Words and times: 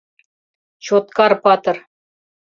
«Чоткар-патыр! 0.85 1.77